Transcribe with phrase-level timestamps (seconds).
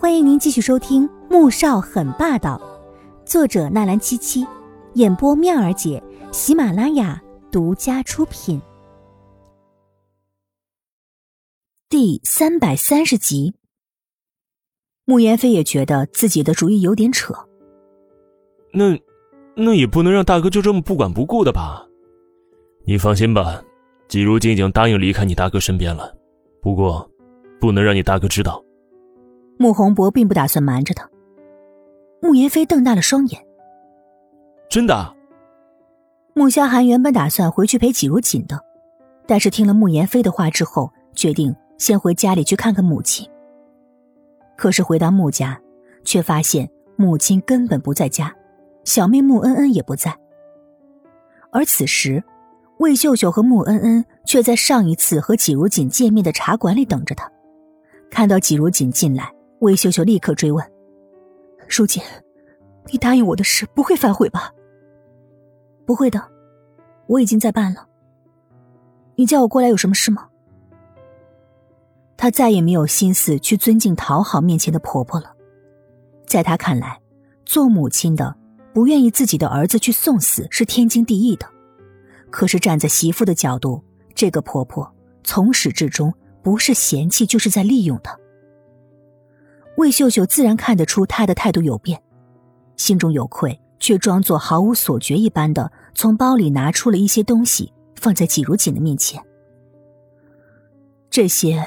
[0.00, 2.56] 欢迎您继续收听《穆少很霸道》，
[3.28, 4.46] 作者纳兰七七，
[4.94, 6.00] 演播妙儿姐，
[6.30, 8.62] 喜马拉雅独家出品。
[11.88, 13.54] 第三百三十集，
[15.04, 17.34] 穆言飞也觉得自己的主意有点扯。
[18.72, 18.96] 那，
[19.56, 21.84] 那也不能让大哥就这么不管不顾的吧？
[22.84, 23.60] 你放心吧，
[24.06, 26.16] 季如锦已经答应离开你大哥身边了，
[26.62, 27.10] 不过，
[27.60, 28.62] 不能让你大哥知道。
[29.58, 31.08] 穆宏博并不打算瞒着他。
[32.22, 33.44] 穆言飞瞪大了双眼。
[34.68, 35.14] 真的？
[36.34, 38.60] 穆萧寒原本打算回去陪季如锦的，
[39.26, 43.28] 但是听了穆言飞的话之后，决定先回家里去看看母亲。
[44.56, 45.60] 可是回到穆家，
[46.04, 48.34] 却发现母亲根本不在家，
[48.84, 50.16] 小妹穆恩恩也不在。
[51.50, 52.22] 而此时，
[52.78, 57.28] 魏秀秀和穆恩恩却在上一次和季如锦见面的茶馆里等着他。
[58.10, 59.32] 看到季如锦进来。
[59.60, 60.64] 魏秀秀立刻追问
[61.66, 62.02] ：“书锦，
[62.86, 64.52] 你答应我的事不会反悔吧
[65.84, 66.22] ？”“不会的，
[67.06, 67.86] 我已经在办了。
[69.16, 70.28] ”“你叫我过来有什么事吗？”
[72.16, 75.34] 她再也没有心思去尊敬讨好面前的婆婆了。
[76.26, 77.00] 在她看来，
[77.44, 78.36] 做母亲的
[78.72, 81.46] 不愿意自己的儿子去送死是天经地义的。
[82.30, 83.82] 可是站在媳妇的角度，
[84.14, 88.18] 这个婆婆从始至终不是嫌弃，就是在利用她。
[89.78, 92.02] 魏秀秀自然看得出他的态度有变，
[92.76, 99.22] 心中有愧，却装作毫无所觉一般的从包里拿出了一些东西，放在季如锦的面前。
[101.08, 101.64] 这些，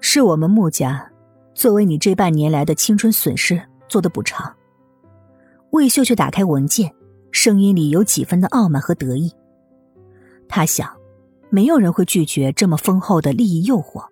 [0.00, 1.08] 是我们穆家
[1.54, 4.52] 作为你这半年来的青春损失做的补偿。
[5.70, 6.92] 魏秀秀打开文件，
[7.30, 9.32] 声音里有几分的傲慢和得意。
[10.48, 10.92] 他想，
[11.48, 14.04] 没有人会拒绝这么丰厚的利益诱惑。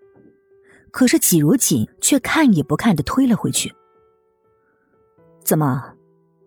[0.94, 3.74] 可是季如锦却看也不看的推了回去。
[5.42, 5.92] 怎么，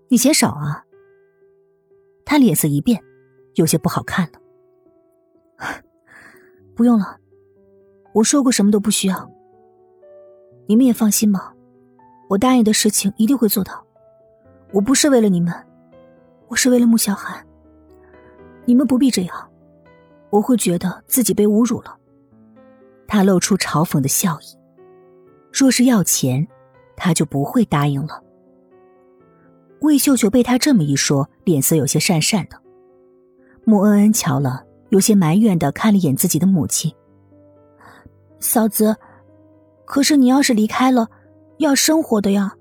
[0.07, 0.85] 你嫌少啊？
[2.23, 3.03] 他脸色一变，
[3.55, 4.39] 有些不好看了。
[6.73, 7.19] 不用了，
[8.13, 9.29] 我说过什么都不需要。
[10.65, 11.53] 你们也放心吧，
[12.29, 13.85] 我答应的事情一定会做到。
[14.71, 15.53] 我不是为了你们，
[16.47, 17.45] 我是为了穆小寒。
[18.63, 19.51] 你们不必这样，
[20.29, 21.99] 我会觉得自己被侮辱了。
[23.07, 24.57] 他露出嘲讽的笑意。
[25.51, 26.47] 若是要钱，
[26.95, 28.21] 他就不会答应了。
[29.81, 32.57] 魏秀秀被他这么一说，脸色有些讪讪的。
[33.63, 36.93] 穆恩恩瞧了，有些埋怨的看了眼自己的母亲
[38.39, 38.95] ：“嫂子，
[39.85, 41.07] 可是你要是离开了，
[41.57, 42.53] 要生活的呀。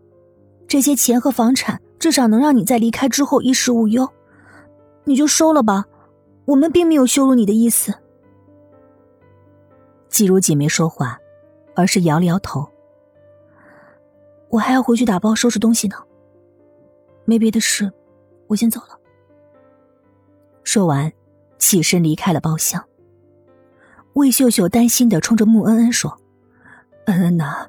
[0.69, 4.09] 这些钱和房产，至少能让你在离开之后衣食无忧。
[5.05, 5.85] 你就收了吧，
[6.45, 7.95] 我们并没有羞辱你的意思。”
[10.17, 11.21] 季如锦没说话，
[11.75, 12.67] 而是摇了摇头。
[14.49, 15.97] 我还要回去打包收拾东西呢。
[17.27, 17.93] 没别的事，
[18.47, 18.99] 我先走了。
[20.65, 21.13] 说完，
[21.59, 22.83] 起身离开了包厢。
[24.15, 26.19] 魏秀秀担心的冲着穆恩恩说
[27.05, 27.67] ：“恩恩呐，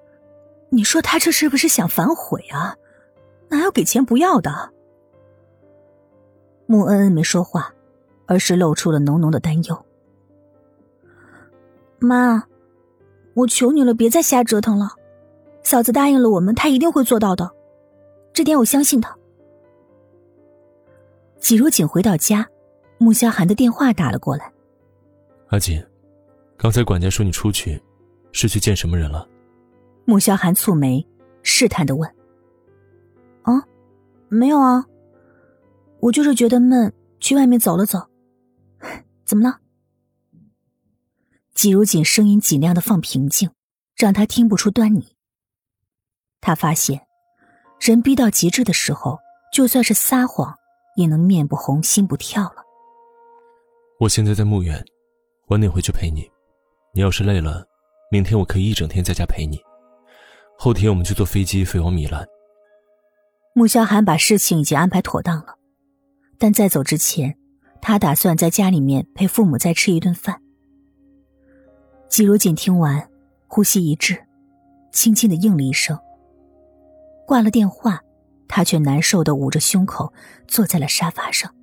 [0.69, 2.73] 你说他这是不是想反悔啊？
[3.49, 4.71] 哪有给钱不要的？”
[6.65, 7.73] 穆恩恩没说话，
[8.25, 9.85] 而是露出了浓浓的担忧。
[11.99, 12.43] 妈，
[13.33, 14.89] 我求你了，别再瞎折腾了。
[15.63, 17.51] 嫂子答应了我们，她一定会做到的，
[18.33, 19.15] 这点我相信她。
[21.39, 22.47] 季如锦回到家，
[22.97, 24.51] 穆萧寒的电话打了过来。
[25.49, 25.83] 阿锦，
[26.57, 27.81] 刚才管家说你出去，
[28.31, 29.27] 是去见什么人了？
[30.05, 31.05] 穆萧寒蹙眉，
[31.43, 32.09] 试探的问
[33.43, 33.61] ：“啊，
[34.29, 34.85] 没有啊，
[35.99, 37.99] 我就是觉得闷，去外面走了走。
[39.25, 39.59] 怎么了？”
[41.57, 43.49] 季如锦声音尽量的放平静，
[43.95, 45.15] 让他听不出端倪。
[46.39, 47.01] 他发现，
[47.79, 49.17] 人逼到极致的时候，
[49.51, 50.55] 就算是撒谎，
[50.97, 52.57] 也能面不红心不跳了。
[53.99, 54.85] 我现在在墓园，
[55.47, 56.29] 晚点回去陪你。
[56.93, 57.65] 你要是累了，
[58.11, 59.59] 明天我可以一整天在家陪你。
[60.59, 62.23] 后天我们就坐飞机飞往米兰。
[63.55, 65.57] 穆萧寒把事情已经安排妥当了，
[66.37, 67.35] 但在走之前，
[67.81, 70.39] 他打算在家里面陪父母再吃一顿饭。
[72.09, 73.09] 季如锦听完，
[73.47, 74.17] 呼吸一滞，
[74.91, 75.97] 轻轻的应了一声。
[77.25, 78.01] 挂了电话，
[78.47, 80.13] 他却难受的捂着胸口，
[80.47, 81.53] 坐在了沙发上。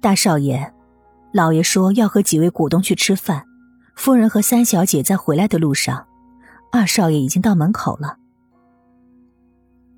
[0.00, 0.72] 大少爷，
[1.32, 3.44] 老爷说要和几位股东去吃饭，
[3.96, 6.06] 夫人和三小姐在回来的路上，
[6.70, 8.18] 二少爷已经到门口了。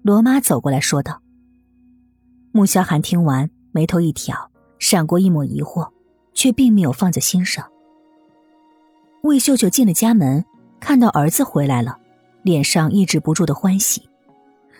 [0.02, 1.20] 罗妈走过来说道。
[2.52, 5.90] 穆萧寒听完，眉头一挑，闪过一抹疑惑，
[6.32, 7.70] 却并没有放在心上。
[9.26, 10.44] 魏秀秀进了家门，
[10.81, 11.99] 看到儿子回来了，
[12.43, 14.08] 脸上抑制不住的欢喜。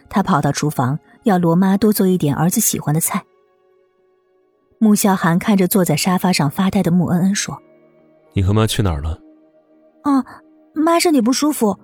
[0.09, 3.23] 她跑到厨房，要罗妈多做一点儿子喜欢的菜。
[4.79, 7.61] 穆萧寒看着坐在沙发上发呆的穆恩恩说
[8.35, 9.19] ：“你和妈去哪儿了
[10.05, 10.25] ？”“哦，
[10.75, 11.77] 妈身体不舒服，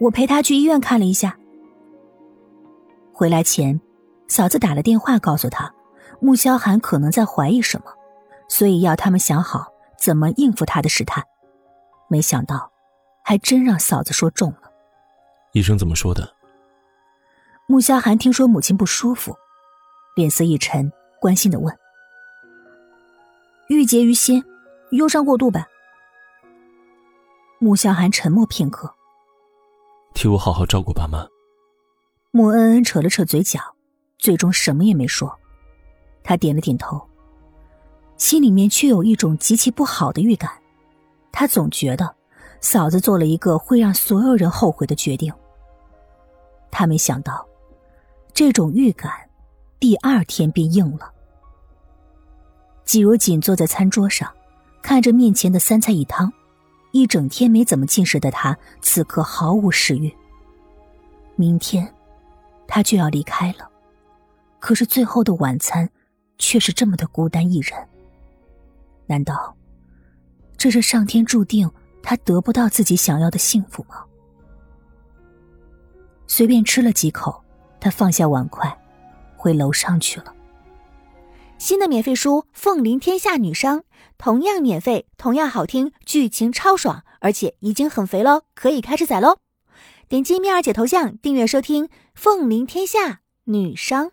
[0.00, 1.38] 我陪她去医院看了一下。
[3.14, 3.80] 回来前，
[4.28, 5.72] 嫂子打了电话告诉他，
[6.20, 7.86] 穆萧寒可能在怀疑什么，
[8.48, 9.68] 所以要他们想好
[9.98, 11.24] 怎么应付他的试探。
[12.12, 12.70] 没想到，
[13.24, 14.70] 还真让嫂子说中了。
[15.54, 16.36] 医生怎么说的？”
[17.66, 19.34] 穆萧寒听说母亲不舒服，
[20.14, 21.74] 脸色一沉，关心的问
[23.68, 24.44] ：“郁结于心，
[24.90, 25.66] 忧伤过度呗？”
[27.58, 28.92] 穆萧寒沉默片刻，
[30.12, 31.26] 替我好好照顾爸妈。
[32.30, 33.58] 穆恩恩扯了扯嘴角，
[34.18, 35.38] 最终什么也没说。
[36.22, 37.00] 他点了点头，
[38.18, 40.61] 心里面却有一种极其不好的预感。
[41.32, 42.14] 他总觉得
[42.60, 45.32] 嫂子做了一个会让所有人后悔的决定。
[46.70, 47.44] 他没想到。
[48.34, 49.12] 这种预感，
[49.78, 51.12] 第二天便应了。
[52.82, 54.32] 季如锦坐在餐桌上，
[54.80, 56.32] 看着面前的三菜一汤，
[56.92, 60.10] 一整天没怎么进食的他，此刻毫无食欲。
[61.36, 61.94] 明天，
[62.66, 63.68] 他就要离开了，
[64.58, 65.90] 可是最后的晚餐，
[66.38, 67.78] 却是这么的孤单一人。
[69.06, 69.54] 难道，
[70.62, 71.68] 这是上天注定
[72.04, 74.04] 他得不到自己想要的幸福吗？
[76.28, 77.42] 随便吃了几口。
[77.80, 78.72] 他放下碗筷，
[79.36, 80.32] 回楼上去了。
[81.58, 83.80] 新的免费书《凤临天下女商》，
[84.16, 89.38] 同样免费，同样好听，剧情超爽，而且已经很肥喽，可以开始宰喽！
[90.08, 94.06] 点击蜜儿姐头像订阅收听《凤临天下女商》。